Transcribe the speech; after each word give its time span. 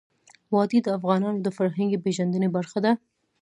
وادي 0.53 0.79
د 0.83 0.87
افغانانو 0.97 1.39
د 1.45 1.47
فرهنګي 1.57 1.97
پیژندنې 2.05 2.49
برخه 2.55 2.79
ده. 2.85 2.91